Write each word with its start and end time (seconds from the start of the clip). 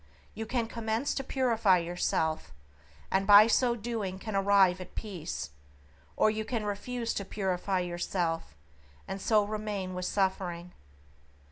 You 0.33 0.47
can 0.47 0.65
commence 0.65 1.13
to 1.13 1.23
purify 1.23 1.77
yourself, 1.77 2.55
and 3.11 3.27
by 3.27 3.45
so 3.45 3.75
doing 3.75 4.17
can 4.17 4.35
arrive 4.35 4.81
at 4.81 4.95
peace, 4.95 5.51
or 6.15 6.31
you 6.31 6.43
can 6.43 6.65
refuse 6.65 7.13
to 7.13 7.23
purify 7.23 7.81
yourself, 7.81 8.55
and 9.07 9.21
so 9.21 9.43
remain 9.45 9.93
with 9.93 10.05
suffering. 10.05 10.71